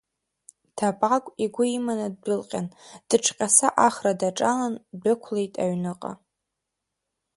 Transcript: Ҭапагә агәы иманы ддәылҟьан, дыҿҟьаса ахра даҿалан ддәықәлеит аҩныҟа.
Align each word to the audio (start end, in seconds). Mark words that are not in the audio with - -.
Ҭапагә 0.75 1.29
агәы 1.43 1.63
иманы 1.77 2.07
ддәылҟьан, 2.13 2.67
дыҿҟьаса 3.07 3.67
ахра 3.87 4.13
даҿалан 4.19 4.73
ддәықәлеит 4.93 5.53
аҩныҟа. 5.63 6.11